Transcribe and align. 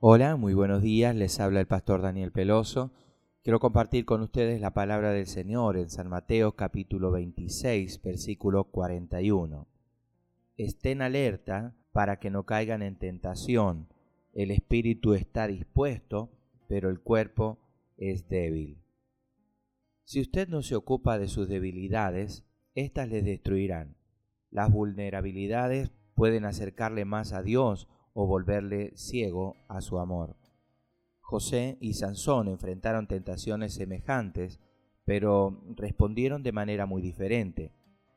Hola, 0.00 0.36
muy 0.36 0.54
buenos 0.54 0.80
días, 0.80 1.12
les 1.16 1.40
habla 1.40 1.58
el 1.58 1.66
pastor 1.66 2.02
Daniel 2.02 2.30
Peloso. 2.30 2.92
Quiero 3.42 3.58
compartir 3.58 4.04
con 4.04 4.20
ustedes 4.22 4.60
la 4.60 4.72
palabra 4.72 5.10
del 5.10 5.26
Señor 5.26 5.76
en 5.76 5.90
San 5.90 6.08
Mateo 6.08 6.52
capítulo 6.52 7.10
26, 7.10 8.00
versículo 8.00 8.62
41. 8.62 9.66
Estén 10.56 11.02
alerta 11.02 11.74
para 11.90 12.20
que 12.20 12.30
no 12.30 12.46
caigan 12.46 12.82
en 12.82 12.96
tentación. 12.96 13.88
El 14.34 14.52
espíritu 14.52 15.14
está 15.14 15.48
dispuesto, 15.48 16.30
pero 16.68 16.90
el 16.90 17.00
cuerpo 17.00 17.58
es 17.96 18.28
débil. 18.28 18.80
Si 20.04 20.20
usted 20.20 20.46
no 20.46 20.62
se 20.62 20.76
ocupa 20.76 21.18
de 21.18 21.26
sus 21.26 21.48
debilidades, 21.48 22.44
éstas 22.76 23.08
le 23.08 23.22
destruirán. 23.22 23.96
Las 24.52 24.70
vulnerabilidades 24.70 25.90
pueden 26.14 26.44
acercarle 26.44 27.04
más 27.04 27.32
a 27.32 27.42
Dios 27.42 27.88
o 28.20 28.26
volverle 28.26 28.90
ciego 28.96 29.54
a 29.68 29.80
su 29.80 30.00
amor. 30.00 30.34
José 31.20 31.78
y 31.80 31.94
Sansón 31.94 32.48
enfrentaron 32.48 33.06
tentaciones 33.06 33.74
semejantes, 33.74 34.58
pero 35.04 35.62
respondieron 35.76 36.42
de 36.42 36.50
manera 36.50 36.84
muy 36.84 37.00
diferente. 37.00 37.70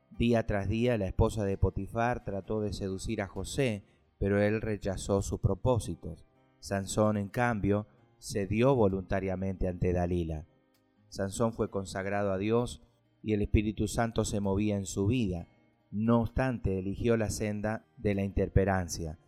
Día 0.09 0.47
tras 0.47 0.67
día 0.67 0.97
la 0.97 1.05
esposa 1.05 1.45
de 1.45 1.55
Potifar 1.55 2.25
trató 2.25 2.61
de 2.61 2.73
seducir 2.73 3.21
a 3.21 3.27
José, 3.27 3.83
pero 4.17 4.41
él 4.41 4.61
rechazó 4.61 5.21
sus 5.21 5.39
propósitos. 5.39 6.25
Sansón, 6.59 7.17
en 7.17 7.29
cambio, 7.29 7.85
cedió 8.19 8.73
voluntariamente 8.73 9.67
ante 9.67 9.93
Dalila. 9.93 10.47
Sansón 11.09 11.53
fue 11.53 11.69
consagrado 11.69 12.31
a 12.31 12.39
Dios 12.39 12.81
y 13.21 13.33
el 13.33 13.43
Espíritu 13.43 13.87
Santo 13.87 14.25
se 14.25 14.39
movía 14.39 14.77
en 14.77 14.87
su 14.87 15.05
vida. 15.05 15.47
No 15.91 16.21
obstante, 16.21 16.79
eligió 16.79 17.17
la 17.17 17.29
senda 17.29 17.85
de 17.97 18.15
la 18.15 18.23
interperancia 18.23 19.19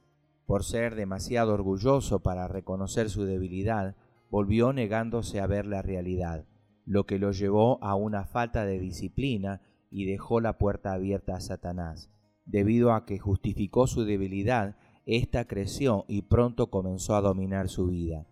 por 0.46 0.64
ser 0.64 0.96
demasiado 0.96 1.54
orgulloso 1.54 2.20
para 2.20 2.48
reconocer 2.48 3.10
su 3.10 3.24
debilidad, 3.24 3.96
volvió 4.30 4.74
negándose 4.74 5.40
a 5.40 5.48
ver 5.48 5.66
la 5.66 5.82
realidad, 5.82 6.46
lo 6.86 7.06
que 7.06 7.20
lo 7.20 7.32
llevó 7.32 7.84
a 7.84 7.96
una 7.96 8.26
falta 8.26 8.66
de 8.66 8.80
disciplina 8.80 9.62
y 9.90 10.06
dejó 10.06 10.42
la 10.42 10.58
puerta 10.58 10.94
abierta 10.94 11.36
a 11.36 11.42
Satanás. 11.42 12.10
Debido 12.46 12.94
a 12.94 13.06
que 13.06 13.20
justificó 13.20 13.88
su 13.88 14.04
debilidad, 14.04 14.76
ésta 15.06 15.46
creció 15.46 16.06
y 16.08 16.24
pronto 16.24 16.70
comenzó 16.70 17.16
a 17.16 17.22
dominar 17.22 17.70
su 17.70 17.88
vida. 17.88 18.26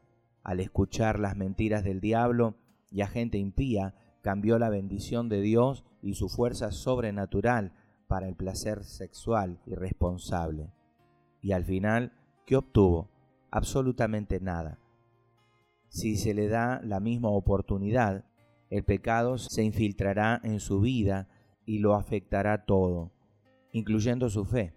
Al 0.44 0.60
escuchar 0.60 1.20
las 1.20 1.38
mentiras 1.38 1.84
del 1.84 2.02
diablo 2.02 2.56
y 2.90 3.02
a 3.02 3.08
gente 3.08 3.38
impía, 3.38 3.96
cambió 4.22 4.60
la 4.60 4.70
bendición 4.70 5.30
de 5.30 5.42
Dios 5.42 5.86
y 6.02 6.16
su 6.16 6.30
fuerza 6.30 6.72
sobrenatural 6.72 7.74
para 8.08 8.28
el 8.28 8.36
placer 8.36 8.84
sexual 8.84 9.60
irresponsable. 9.66 10.72
Y 11.42 11.54
al 11.54 11.66
final, 11.66 12.14
¿qué 12.46 12.56
obtuvo? 12.56 13.10
Absolutamente 13.50 14.40
nada. 14.40 14.78
Si 15.90 16.16
se 16.16 16.34
le 16.34 16.48
da 16.48 16.80
la 16.84 17.00
misma 17.00 17.30
oportunidad, 17.30 18.24
el 18.70 18.84
pecado 18.84 19.38
se 19.38 19.64
infiltrará 19.64 20.40
en 20.44 20.60
su 20.60 20.80
vida 20.80 21.28
y 21.66 21.80
lo 21.80 21.96
afectará 21.96 22.64
todo, 22.66 23.12
incluyendo 23.74 24.30
su 24.30 24.46
fe, 24.46 24.74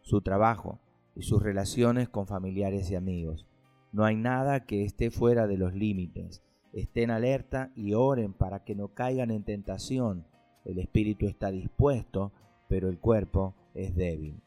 su 0.00 0.22
trabajo 0.22 0.80
y 1.14 1.22
sus 1.22 1.42
relaciones 1.42 2.08
con 2.08 2.26
familiares 2.26 2.90
y 2.90 2.94
amigos. 2.94 3.46
No 3.92 4.04
hay 4.04 4.16
nada 4.16 4.64
que 4.64 4.84
esté 4.84 5.10
fuera 5.10 5.46
de 5.46 5.58
los 5.58 5.74
límites. 5.74 6.42
Estén 6.72 7.10
alerta 7.10 7.72
y 7.74 7.94
oren 7.94 8.32
para 8.32 8.64
que 8.64 8.74
no 8.74 8.88
caigan 8.88 9.30
en 9.30 9.44
tentación. 9.44 10.26
El 10.64 10.78
espíritu 10.78 11.26
está 11.26 11.50
dispuesto, 11.50 12.32
pero 12.68 12.88
el 12.88 12.98
cuerpo 12.98 13.54
es 13.74 13.94
débil 13.94 14.45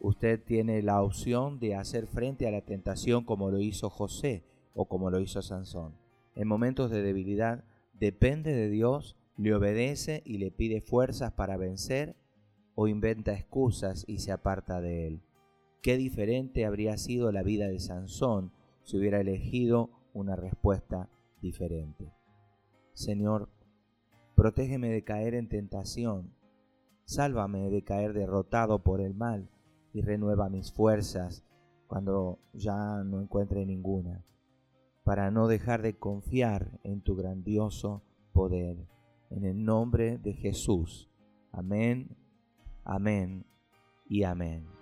usted 0.00 0.42
tiene 0.42 0.82
la 0.82 1.02
opción 1.02 1.60
de 1.60 1.76
hacer 1.76 2.06
frente 2.06 2.48
a 2.48 2.50
la 2.50 2.62
tentación 2.62 3.24
como 3.24 3.50
lo 3.50 3.60
hizo 3.60 3.90
José 3.90 4.42
o 4.74 4.86
como 4.86 5.10
lo 5.10 5.20
hizo 5.20 5.42
Sansón. 5.42 5.94
En 6.34 6.48
momentos 6.48 6.90
de 6.90 7.02
debilidad 7.02 7.64
depende 7.92 8.52
de 8.52 8.70
Dios, 8.70 9.16
le 9.36 9.54
obedece 9.54 10.22
y 10.24 10.38
le 10.38 10.50
pide 10.50 10.80
fuerzas 10.80 11.32
para 11.32 11.56
vencer 11.56 12.16
o 12.74 12.88
inventa 12.88 13.34
excusas 13.34 14.04
y 14.08 14.18
se 14.18 14.32
aparta 14.32 14.80
de 14.80 15.06
él. 15.06 15.22
Qué 15.82 15.96
diferente 15.96 16.64
habría 16.64 16.96
sido 16.96 17.30
la 17.30 17.42
vida 17.42 17.68
de 17.68 17.78
Sansón 17.78 18.52
si 18.82 18.96
hubiera 18.96 19.20
elegido 19.20 19.90
una 20.14 20.34
respuesta 20.34 21.10
diferente. 21.42 22.12
Señor, 22.94 23.50
protégeme 24.34 24.88
de 24.88 25.04
caer 25.04 25.34
en 25.34 25.48
tentación, 25.48 26.34
sálvame 27.04 27.70
de 27.70 27.82
caer 27.82 28.14
derrotado 28.14 28.82
por 28.82 29.00
el 29.00 29.14
mal 29.14 29.48
y 29.92 30.02
renueva 30.02 30.48
mis 30.48 30.72
fuerzas 30.72 31.44
cuando 31.86 32.38
ya 32.52 33.02
no 33.04 33.20
encuentre 33.20 33.66
ninguna, 33.66 34.24
para 35.02 35.30
no 35.30 35.48
dejar 35.48 35.82
de 35.82 35.98
confiar 35.98 36.78
en 36.84 37.00
tu 37.00 37.16
grandioso 37.16 38.02
poder. 38.32 38.86
En 39.30 39.44
el 39.44 39.64
nombre 39.64 40.18
de 40.18 40.32
Jesús. 40.32 41.10
Amén, 41.52 42.16
amén 42.84 43.44
y 44.08 44.22
amén. 44.24 44.79